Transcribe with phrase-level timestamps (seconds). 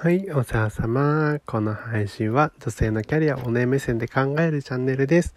[0.00, 1.40] はい、お世話様。
[1.44, 5.34] この配信は女性のキャリアをおね目線で考えるチャンネルです。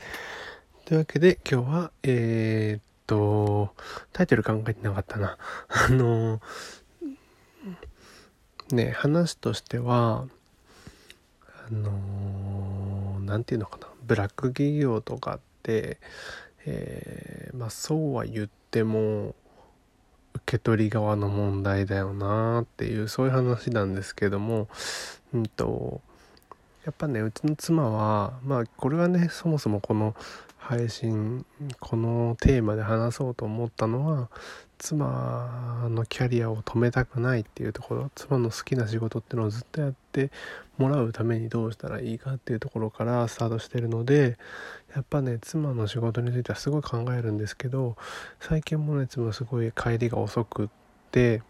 [0.85, 3.73] というわけで今日は、えー、っと、
[4.13, 5.39] タイトル考えてなかったな。
[5.67, 6.41] あの、
[8.71, 10.27] ね、話としては、
[11.67, 13.87] あの、なんていうのかな。
[14.03, 15.97] ブラック企業とかって、
[16.67, 19.33] えー、まあそうは言っても、
[20.51, 24.67] 受け取り側の問題だよなっていうそういう話なんですけども。
[25.33, 26.01] うんと
[26.83, 30.13] やっぱねうちの妻はまあこれはねそもそもこの
[30.57, 31.45] 配信
[31.79, 34.29] このテーマで話そうと思ったのは
[34.77, 40.31] 妻のキャリアを止めたくないっていうところ妻の好きな仕事っていうのをずっとやって
[40.77, 44.37] もらうためにどうしたらいいかっていうところからスタートしてるので
[44.95, 47.95] やっぱね妻の仕事についてはすごい考えるんですけど
[48.39, 50.69] 最近もね妻すごい帰りが遅くっ
[51.11, 51.41] て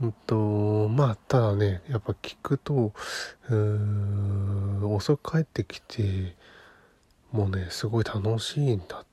[0.00, 2.92] うんとまあただねやっぱ聞くと
[3.48, 6.34] うん遅く帰ってきて
[7.30, 9.04] もうねすごい楽しいんだっ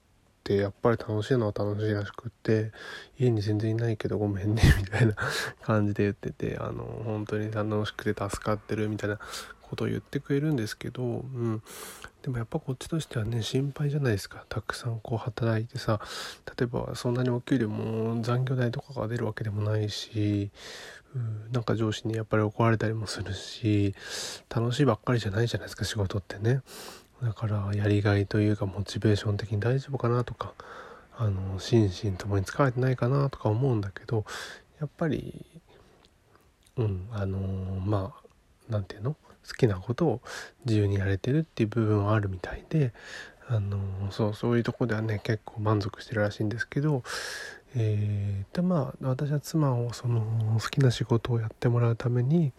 [0.43, 2.71] てやっぱり楽しいのは楽しいらしくって
[3.19, 5.15] 家に全然いないけどごめんねみたいな
[5.61, 9.19] 感じで言っててあの本当に楽しくて助かってるみたいな
[9.61, 11.63] ことを言ってくれるんですけど、うん、
[12.21, 15.99] でもやっぱこっちとしてはね心配じゃないですかたくさんこう働いてさ
[16.57, 20.51] 例えばそんなにお給料も残業代とかが出るわけでもないし、
[21.15, 23.95] うん、なんか上司にやっぱり怒られたりもするし
[24.55, 26.61] 楽しいばっかりじゃないじゃないですか仕事ってね。
[27.23, 30.53] だからやりがいというかモチベーション的に大丈夫かなとか
[31.15, 34.25] あの心身ともに疲れてないかなとか思うんだけど
[34.79, 35.45] やっぱり
[36.77, 37.37] うんあの
[37.79, 38.27] まあ
[38.69, 39.15] 何て言うの？
[39.47, 40.21] 好きなことを
[40.65, 42.93] 自由にやれてるっていう部分はあるみたいで
[43.47, 43.79] あの
[44.11, 47.03] そうそういうとこではね結構満足してるらしいんですけど
[47.73, 52.51] えー、でまあ私は妻をその好きな仕事をやってもらうために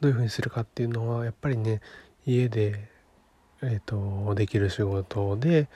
[0.00, 1.82] どういうふうにするかっていうのはやっぱりね
[2.24, 2.90] 家で
[3.62, 5.68] えーと、できる仕事で、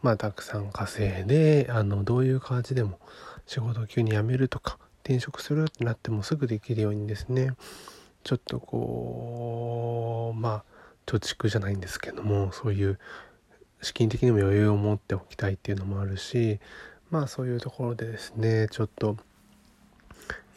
[0.00, 2.98] まあ、たくさん稼いであのどういう感じでも
[3.46, 7.50] 仕事を急に辞めるとか転職するってなってもすぐできるようにですね
[8.24, 10.64] ちょっとこうまあ
[11.06, 12.98] 貯蓄じゃないんですけどもそういう
[13.80, 16.60] 資金的にも余裕を持っておきたいっていうのもあるし
[17.10, 19.16] まあそういうところでですねちょっと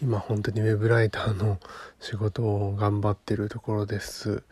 [0.02, 1.58] 今本当にウェブライターの
[2.00, 4.44] 仕事を頑張ってるところです。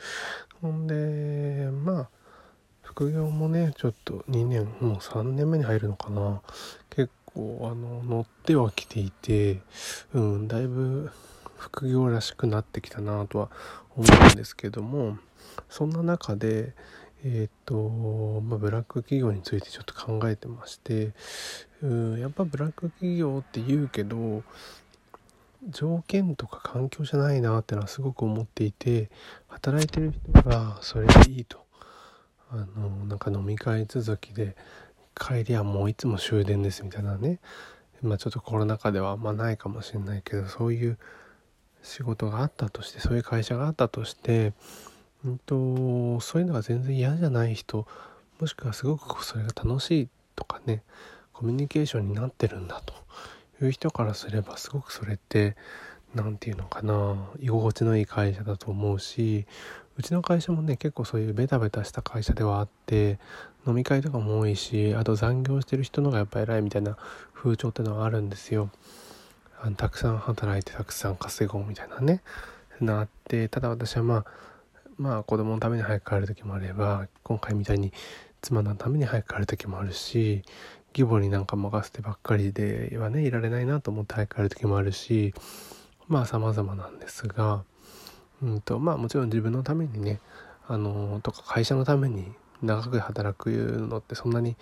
[0.62, 2.09] ほんでまあ
[2.81, 6.41] 副業もねちょっと2年もう3年目に入るのかな
[6.90, 9.59] 結構あの乗ってはきていて
[10.13, 11.12] うんだいぶ
[11.63, 13.50] 副業らしくなってきたなとは
[13.96, 15.18] 思うんですけども
[15.69, 16.74] そんな中で
[17.25, 21.13] えっ、と、まあ、ブラック企業についてちょっと考えてまして
[21.81, 24.44] うんやっぱブラック企業って言うけど
[25.69, 29.09] 条件とか環境じゃないなってのはすごく思っていて
[29.47, 31.63] 働いてる人がそれでいいと。
[32.50, 34.56] あのなんか飲み会続きで
[35.16, 37.40] 帰りはもういつも終電ですみたいなね。
[38.03, 41.00] まあちょっとコロナ禍ではあんまないかもしれないけどそういう
[41.84, 44.54] 仕事があったとしてそういう会社があったとして、
[45.26, 47.86] うんと、そういうのが全然嫌じゃない人
[48.40, 50.84] もしくはすごくそれが楽しいとかね
[51.34, 52.94] コミュニケーションになってるんだと
[53.64, 55.56] いう人からすればすごくそれって
[56.16, 59.46] 何て言うのかな居心地のいい会社だと思うし
[59.98, 63.20] うちの会社もね結構そういうベタベタした会社ではあって
[63.68, 66.98] 飲み会とかも多いしあと残業してる人のがやっぱ偉いみたいな
[67.34, 68.70] 風潮ってのはあるんですよ。
[69.72, 72.22] たくさん働いてたくさん稼ごうみたいなね
[72.81, 74.25] なってただ私はまあ
[74.97, 77.94] まあ子供のために早く帰る時もあれば今回みたいに
[78.41, 80.44] 妻のために早く帰る時もあるし
[80.96, 85.34] 義母になんか任せてばっかりではねいられないなと思って早く帰る時もあるし
[86.07, 87.63] まあ様々なんですが
[88.44, 90.19] うんとまあもちろん自分のためにね
[90.68, 92.31] あのとか会社のために
[92.62, 94.56] 長く働くのってそんなに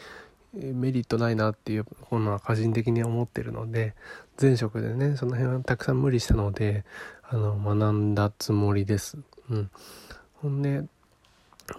[0.53, 3.95] メリットないなっていうこのは個人的に思ってるので
[4.39, 6.84] 前職でねその辺はたくさん無理したので
[7.23, 9.17] あの学んだつもりです。
[9.50, 9.71] うん、
[10.42, 10.83] ほんで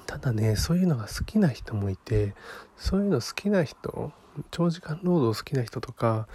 [0.07, 2.35] ただねそういうのが好きな人もいて
[2.77, 4.13] そういうの好きな人
[4.51, 6.27] 長時間労働好きな人とか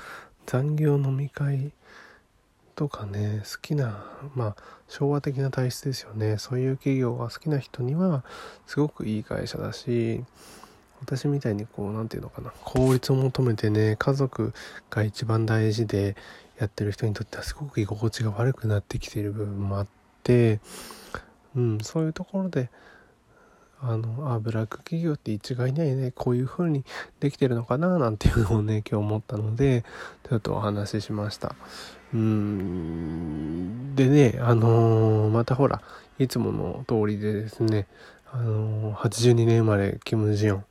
[0.46, 1.72] 残業飲み会
[2.76, 4.06] とかね好きな
[4.36, 4.56] まあ
[4.88, 8.24] 昭和的な体質ですよねそういう企業が好きな人には
[8.68, 10.24] すごくいい会社だし
[11.02, 14.54] 私みたいにこう何て言うのかな効率を求めてね家族
[14.90, 16.16] が一番大事で
[16.60, 19.88] やってる人にとってはすごく居心地が悪くなってきている部分もあっ
[20.24, 20.60] て
[21.56, 22.70] うんそういうところで
[23.80, 26.84] あのあブラック企業って一概にはねこういう風に
[27.20, 29.84] できてるのかななんていうのをね今日思ったので
[30.28, 31.56] ちょっとお話ししました。
[32.14, 35.82] うんでねあのー、またほら
[36.18, 37.86] いつもの通りでですね
[38.32, 40.66] あのー、82年生まれキム・ジヨン。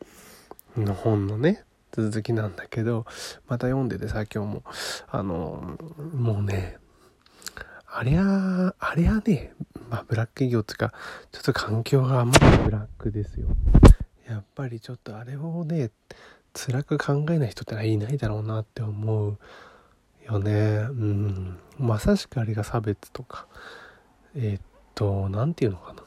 [0.85, 3.07] の本のね続きなんだけど
[3.49, 4.63] また読んでてさ今日も。
[5.09, 5.79] あの、
[6.15, 6.79] もうね
[7.87, 9.53] ありゃあれはね
[9.89, 10.93] まあブラック企業っていうか
[11.33, 13.49] ちょっと環境があんまりブラックですよ。
[14.29, 15.91] やっぱりちょっとあれをね
[16.53, 19.39] 辛く考えない人ってのはいないだろうなって思う
[20.27, 20.53] よね。
[20.53, 21.59] うん。
[21.79, 23.47] まさしくあれが差別とか。
[24.35, 24.63] えー、っ
[24.95, 26.03] と何て言うのかな。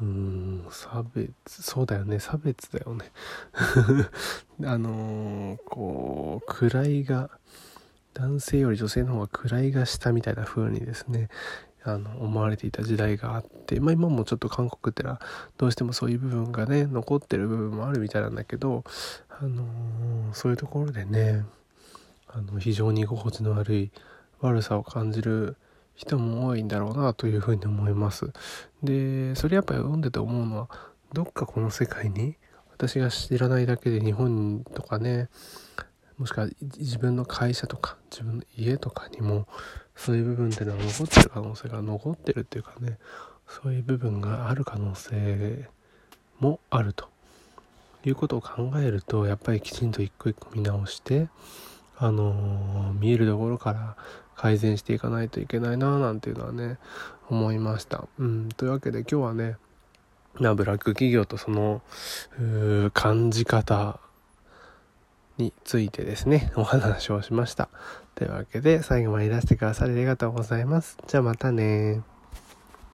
[0.00, 2.18] うん差別そうだよね。
[2.18, 3.12] 差別だよね。
[4.64, 7.30] あのー、こう位が
[8.14, 11.28] 男性より女性の方が位が下みたいな風にですね
[11.82, 15.20] あの思われていた時代があってまあ今もちょっと韓国ってのは
[15.58, 18.84] どうしてもそういう部分がね残ってる部分もあるみたいなんだけど
[19.28, 21.44] あのー、そういうところでね
[22.28, 23.90] あの非常に居心地の悪い
[24.40, 25.56] 悪さを感じる
[25.94, 28.32] 人も多いんだろうなというふうに思います。
[28.82, 30.68] でそれやっぱり読んでて思うのは
[31.12, 32.36] どっかこの世界に
[32.72, 35.28] 私が知らないだけで日本とかね
[36.18, 36.48] もしくは
[36.78, 39.46] 自分の会社とか自分の家とかにも
[39.96, 42.98] そういう部分っていうのは残ってる可能性が残ってるっていうかね
[43.48, 45.68] そういう部分がある可能性
[46.40, 47.08] もあると
[48.04, 51.28] いうことを考えるとやっぱりきちんと一個一個見直して
[51.96, 53.96] あのー、見えるところから
[54.36, 56.78] 改善していかないといけないななんていうのはね
[57.28, 58.06] 思いました。
[58.18, 59.56] うん、というわけで今日はね
[60.38, 61.82] ブラック企業とその
[62.92, 64.00] 感じ方
[65.38, 67.68] についてですねお話をしました。
[68.14, 70.98] というわけで最後までいらしてくださりありがとうございます。
[71.06, 72.02] じゃあまたね